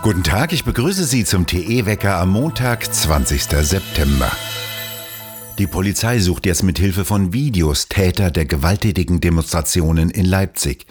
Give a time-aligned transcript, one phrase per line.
[0.00, 3.42] Guten Tag, ich begrüße Sie zum TE-Wecker am Montag, 20.
[3.42, 4.32] September.
[5.58, 10.86] Die Polizei sucht jetzt mit Hilfe von Videos Täter der gewalttätigen Demonstrationen in Leipzig.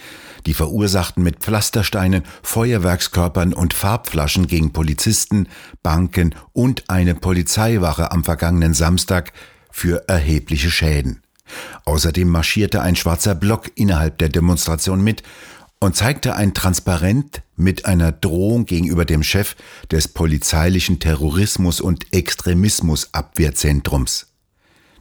[0.46, 5.48] Die verursachten mit Pflastersteinen, Feuerwerkskörpern und Farbflaschen gegen Polizisten,
[5.84, 9.32] Banken und eine Polizeiwache am vergangenen Samstag
[9.72, 11.22] für erhebliche Schäden.
[11.86, 15.24] Außerdem marschierte ein schwarzer Block innerhalb der Demonstration mit
[15.80, 19.56] und zeigte ein Transparent mit einer Drohung gegenüber dem Chef
[19.92, 24.28] des polizeilichen Terrorismus- und Extremismusabwehrzentrums.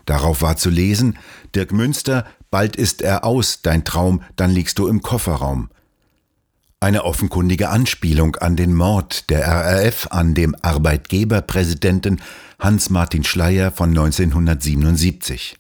[0.05, 1.19] Darauf war zu lesen,
[1.55, 5.69] Dirk Münster, bald ist er aus, dein Traum, dann liegst du im Kofferraum.
[6.79, 12.21] Eine offenkundige Anspielung an den Mord der RAF an dem Arbeitgeberpräsidenten
[12.61, 15.57] Hans-Martin Schleyer von 1977.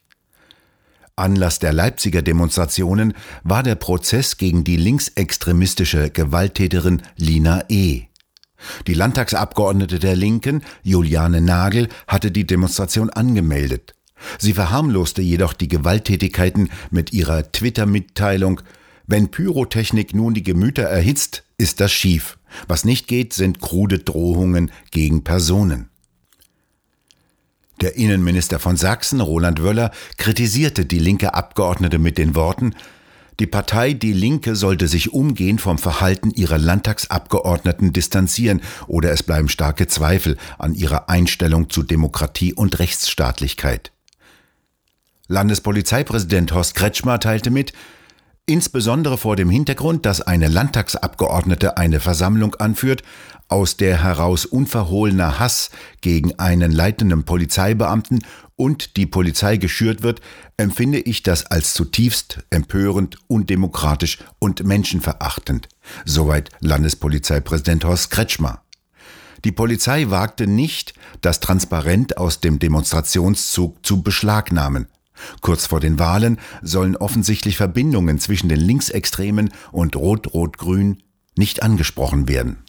[1.19, 8.03] Anlass der Leipziger Demonstrationen war der Prozess gegen die linksextremistische Gewalttäterin Lina E.
[8.87, 13.95] Die Landtagsabgeordnete der Linken, Juliane Nagel, hatte die Demonstration angemeldet.
[14.39, 18.61] Sie verharmloste jedoch die Gewalttätigkeiten mit ihrer Twitter-Mitteilung
[19.07, 22.39] Wenn Pyrotechnik nun die Gemüter erhitzt, ist das schief.
[22.69, 25.89] Was nicht geht, sind krude Drohungen gegen Personen.
[27.81, 32.75] Der Innenminister von Sachsen, Roland Wöller, kritisierte die linke Abgeordnete mit den Worten,
[33.39, 39.51] die Partei Die Linke sollte sich umgehend vom Verhalten ihrer Landtagsabgeordneten distanzieren oder es bleiben
[39.51, 43.93] starke Zweifel an ihrer Einstellung zu Demokratie und Rechtsstaatlichkeit.
[45.29, 47.75] Landespolizeipräsident Horst Kretschmer teilte mit,
[48.47, 53.03] insbesondere vor dem Hintergrund, dass eine Landtagsabgeordnete eine Versammlung anführt,
[53.49, 58.25] aus der heraus unverhohlener Hass gegen einen leitenden Polizeibeamten
[58.57, 60.21] und die Polizei geschürt wird,
[60.57, 65.69] empfinde ich das als zutiefst empörend, undemokratisch und menschenverachtend.
[66.05, 68.63] Soweit Landespolizeipräsident Horst Kretschmer.
[69.45, 74.89] Die Polizei wagte nicht, das Transparent aus dem Demonstrationszug zu beschlagnahmen.
[75.41, 81.03] Kurz vor den Wahlen sollen offensichtlich Verbindungen zwischen den Linksextremen und Rot-Rot-Grün
[81.37, 82.66] nicht angesprochen werden.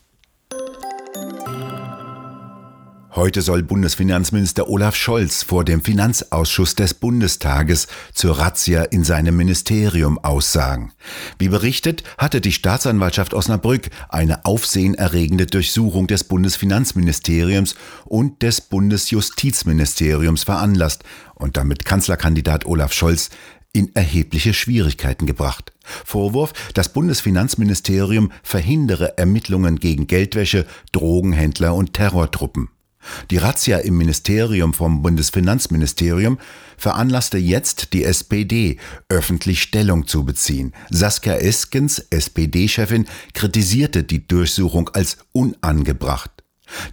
[3.17, 10.19] Heute soll Bundesfinanzminister Olaf Scholz vor dem Finanzausschuss des Bundestages zur Razzia in seinem Ministerium
[10.19, 10.93] aussagen.
[11.39, 17.73] Wie berichtet, hatte die Staatsanwaltschaft Osnabrück eine aufsehenerregende Durchsuchung des Bundesfinanzministeriums
[18.05, 23.31] und des Bundesjustizministeriums veranlasst und damit Kanzlerkandidat Olaf Scholz
[23.73, 25.73] in erhebliche Schwierigkeiten gebracht.
[26.05, 32.69] Vorwurf, das Bundesfinanzministerium verhindere Ermittlungen gegen Geldwäsche, Drogenhändler und Terrortruppen.
[33.31, 36.37] Die Razzia im Ministerium vom Bundesfinanzministerium
[36.77, 38.77] veranlasste jetzt die SPD,
[39.09, 40.73] öffentlich Stellung zu beziehen.
[40.89, 46.31] Saskia Eskens, SPD-Chefin, kritisierte die Durchsuchung als unangebracht.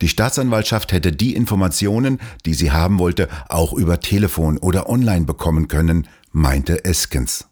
[0.01, 5.69] Die Staatsanwaltschaft hätte die Informationen, die sie haben wollte, auch über Telefon oder online bekommen
[5.69, 7.47] können, meinte Eskens.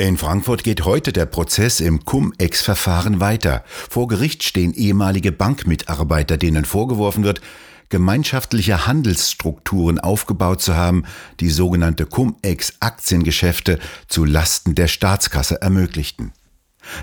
[0.00, 3.64] In Frankfurt geht heute der Prozess im Cum-Ex-Verfahren weiter.
[3.66, 7.40] Vor Gericht stehen ehemalige Bankmitarbeiter, denen vorgeworfen wird,
[7.88, 11.02] gemeinschaftliche Handelsstrukturen aufgebaut zu haben,
[11.40, 16.30] die sogenannte Cum-Ex-Aktiengeschäfte zu Lasten der Staatskasse ermöglichten.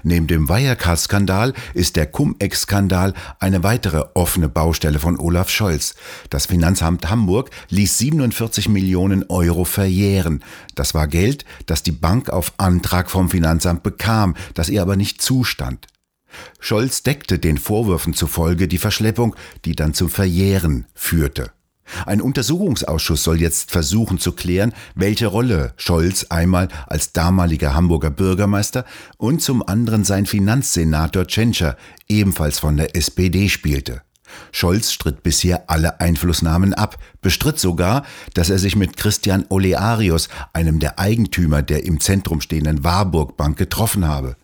[0.04, 5.96] Neben dem Wirecard-Skandal ist der Cum-Ex-Skandal eine weitere offene Baustelle von Olaf Scholz.
[6.30, 10.44] Das Finanzamt Hamburg ließ 47 Millionen Euro verjähren.
[10.76, 15.22] Das war Geld, das die Bank auf Antrag vom Finanzamt bekam, das ihr aber nicht
[15.22, 15.88] zustand.
[16.60, 21.52] Scholz deckte den Vorwürfen zufolge die Verschleppung, die dann zum Verjähren führte.
[22.06, 28.86] Ein Untersuchungsausschuss soll jetzt versuchen zu klären, welche Rolle Scholz einmal als damaliger Hamburger Bürgermeister
[29.18, 34.02] und zum anderen sein Finanzsenator Tschentscher, ebenfalls von der SPD, spielte.
[34.52, 38.04] Scholz stritt bisher alle Einflussnahmen ab, bestritt sogar,
[38.34, 43.58] dass er sich mit Christian Olearius, einem der Eigentümer der im Zentrum stehenden Warburg Bank,
[43.58, 44.36] getroffen habe.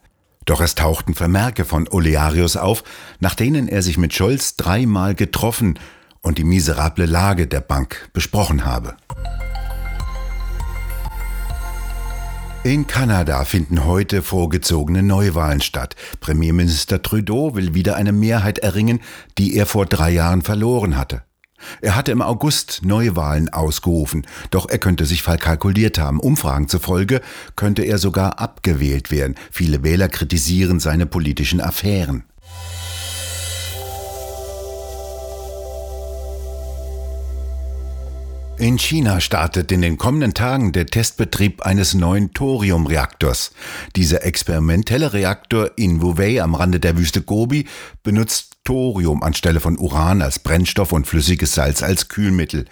[0.46, 2.84] Doch es tauchten Vermerke von Olearius auf,
[3.20, 5.78] nach denen er sich mit Scholz dreimal getroffen
[6.22, 8.96] und die miserable Lage der Bank besprochen habe.
[12.64, 15.96] In Kanada finden heute vorgezogene Neuwahlen statt.
[16.20, 19.00] Premierminister Trudeau will wieder eine Mehrheit erringen,
[19.40, 21.24] die er vor drei Jahren verloren hatte.
[21.82, 26.20] Er hatte im August Neuwahlen ausgerufen, doch er könnte sich verkalkuliert haben.
[26.20, 27.22] Umfragen zufolge
[27.56, 29.36] könnte er sogar abgewählt werden.
[29.52, 32.26] Viele Wähler kritisieren seine politischen Affären.
[38.62, 43.54] In China startet in den kommenden Tagen der Testbetrieb eines neuen Thoriumreaktors.
[43.96, 47.66] Dieser experimentelle Reaktor in Wuvei am Rande der Wüste Gobi
[48.04, 52.66] benutzt Thorium anstelle von Uran als Brennstoff und flüssiges Salz als Kühlmittel.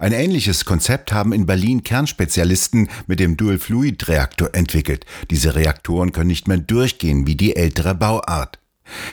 [0.00, 5.06] Ein ähnliches Konzept haben in Berlin Kernspezialisten mit dem Dual-Fluid-Reaktor entwickelt.
[5.30, 8.58] Diese Reaktoren können nicht mehr durchgehen wie die ältere Bauart.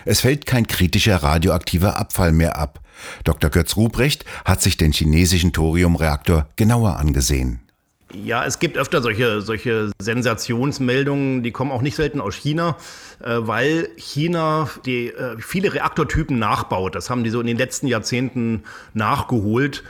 [0.06, 2.80] Es fällt kein kritischer radioaktiver Abfall mehr ab.
[3.24, 3.50] Dr.
[3.50, 7.60] Götz Ruprecht hat sich den chinesischen Thoriumreaktor genauer angesehen.
[8.14, 12.78] Ja, es gibt öfter solche, solche Sensationsmeldungen, die kommen auch nicht selten aus China,
[13.22, 16.96] äh, weil China die, äh, viele Reaktortypen nachbaut.
[16.96, 18.64] Das haben die so in den letzten Jahrzehnten
[18.94, 19.84] nachgeholt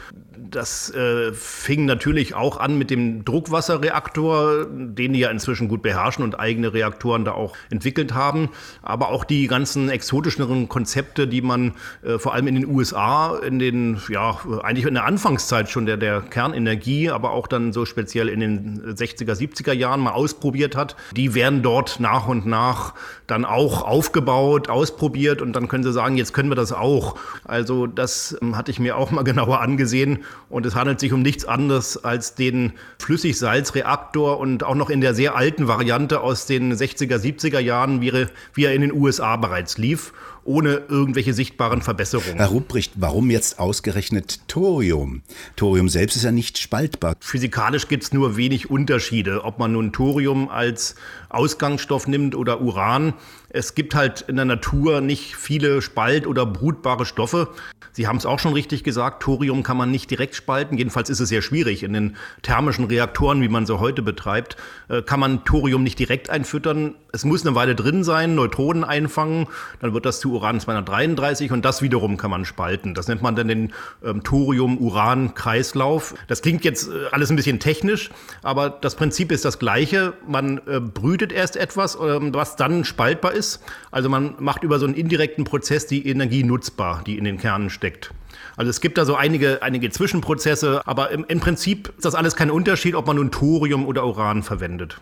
[0.52, 6.24] das äh, fing natürlich auch an mit dem Druckwasserreaktor, den die ja inzwischen gut beherrschen
[6.24, 8.50] und eigene Reaktoren da auch entwickelt haben.
[8.82, 13.60] Aber auch die ganzen exotischeren Konzepte, die man äh, vor allem in den USA in
[13.60, 18.30] den, ja, eigentlich in der Anfangszeit schon der, der Kernenergie, aber auch dann so speziell
[18.30, 22.94] in den 60er, 70er Jahren mal ausprobiert hat, die werden dort nach und nach
[23.28, 27.16] dann auch aufgebaut, ausprobiert und dann können sie sagen, jetzt können wir das auch.
[27.44, 31.22] Also das ähm, hatte ich mir auch mal genauer angesehen und es handelt sich um
[31.22, 36.74] nichts anderes als den Flüssigsalzreaktor und auch noch in der sehr alten Variante aus den
[36.74, 40.14] 60er, 70er Jahren, wie er in den USA bereits lief
[40.46, 42.38] ohne irgendwelche sichtbaren Verbesserungen.
[42.38, 45.24] Herr Rupprecht, warum jetzt ausgerechnet Thorium?
[45.56, 47.16] Thorium selbst ist ja nicht spaltbar.
[47.20, 50.96] Physikalisch gibt es nur wenig Unterschiede, ob man nun Thorium als
[51.30, 53.14] Ausgangsstoff nimmt oder Uran.
[53.50, 57.50] Es gibt halt in der Natur nicht viele spalt- oder brutbare Stoffe.
[57.92, 60.78] Sie haben es auch schon richtig gesagt, Thorium kann man nicht direkt spalten.
[60.78, 61.84] Jedenfalls ist es sehr schwierig.
[61.84, 64.58] In den thermischen Reaktoren, wie man sie heute betreibt,
[64.90, 66.96] äh, kann man Thorium nicht direkt einfüttern.
[67.16, 69.48] Es muss eine Weile drin sein, Neutronen einfangen,
[69.80, 72.94] dann wird das zu Uran-233 und das wiederum kann man spalten.
[72.94, 73.74] Das nennt man dann den
[74.04, 76.14] ähm, Thorium-Uran-Kreislauf.
[76.28, 78.10] Das klingt jetzt äh, alles ein bisschen technisch,
[78.44, 80.12] aber das Prinzip ist das gleiche.
[80.28, 83.64] Man äh, brütet erst etwas, ähm, was dann spaltbar ist.
[83.92, 87.70] Also man macht über so einen indirekten Prozess die Energie nutzbar, die in den Kernen
[87.70, 88.12] steckt.
[88.58, 92.36] Also es gibt da so einige, einige Zwischenprozesse, aber im, im Prinzip ist das alles
[92.36, 95.00] kein Unterschied, ob man nun Thorium oder Uran verwendet.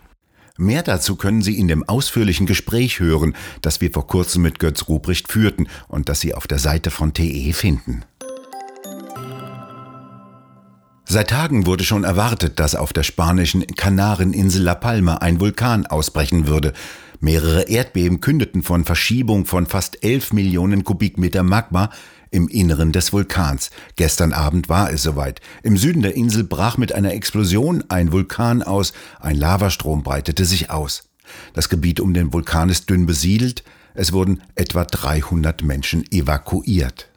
[0.58, 4.88] Mehr dazu können Sie in dem ausführlichen Gespräch hören, das wir vor kurzem mit Götz
[4.88, 8.06] Ruprecht führten und das Sie auf der Seite von TE finden.
[11.06, 16.46] Seit Tagen wurde schon erwartet, dass auf der spanischen Kanareninsel La Palma ein Vulkan ausbrechen
[16.46, 16.74] würde.
[17.24, 21.90] Mehrere Erdbeben kündeten von Verschiebung von fast 11 Millionen Kubikmeter Magma
[22.32, 23.72] im Inneren des Vulkans.
[23.96, 25.40] Gestern Abend war es soweit.
[25.64, 28.92] Im Süden der Insel brach mit einer Explosion ein Vulkan aus,
[29.22, 31.08] ein Lavastrom breitete sich aus.
[31.54, 37.13] Das Gebiet um den Vulkan ist dünn besiedelt, es wurden etwa 300 Menschen evakuiert.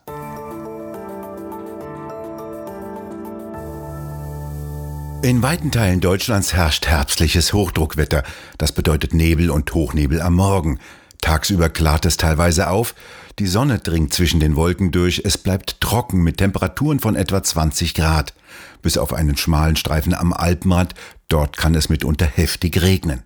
[5.22, 8.22] In weiten Teilen Deutschlands herrscht herbstliches Hochdruckwetter.
[8.58, 10.78] Das bedeutet Nebel und Hochnebel am Morgen.
[11.20, 12.94] Tagsüber klart es teilweise auf,
[13.38, 17.94] die Sonne dringt zwischen den Wolken durch, es bleibt trocken mit Temperaturen von etwa 20
[17.94, 18.34] Grad.
[18.82, 20.94] Bis auf einen schmalen Streifen am Alpenrand,
[21.28, 23.24] dort kann es mitunter heftig regnen.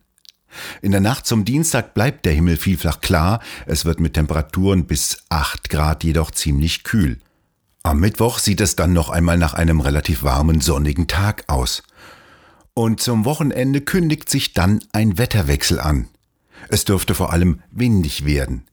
[0.83, 5.25] In der Nacht zum Dienstag bleibt der Himmel vielfach klar, es wird mit Temperaturen bis
[5.29, 7.19] 8 Grad jedoch ziemlich kühl.
[7.83, 11.83] Am Mittwoch sieht es dann noch einmal nach einem relativ warmen, sonnigen Tag aus.
[12.75, 16.09] Und zum Wochenende kündigt sich dann ein Wetterwechsel an.
[16.69, 18.65] Es dürfte vor allem windig werden.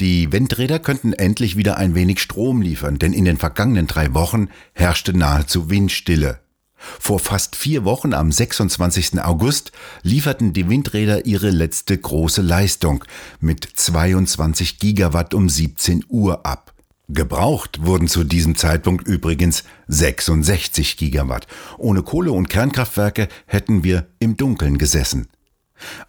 [0.00, 4.48] Die Windräder könnten endlich wieder ein wenig Strom liefern, denn in den vergangenen drei Wochen
[4.72, 6.40] herrschte nahezu Windstille.
[6.76, 9.20] Vor fast vier Wochen am 26.
[9.22, 13.04] August lieferten die Windräder ihre letzte große Leistung
[13.40, 16.73] mit 22 Gigawatt um 17 Uhr ab.
[17.08, 21.46] Gebraucht wurden zu diesem Zeitpunkt übrigens 66 Gigawatt.
[21.76, 25.28] Ohne Kohle- und Kernkraftwerke hätten wir im Dunkeln gesessen.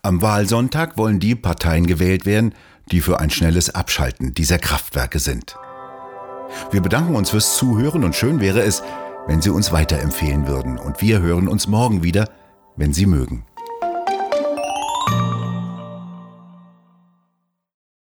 [0.01, 2.53] Am Wahlsonntag wollen die Parteien gewählt werden,
[2.91, 5.57] die für ein schnelles Abschalten dieser Kraftwerke sind.
[6.71, 8.81] Wir bedanken uns fürs Zuhören und schön wäre es,
[9.27, 10.77] wenn Sie uns weiterempfehlen würden.
[10.77, 12.29] Und wir hören uns morgen wieder,
[12.77, 13.45] wenn Sie mögen.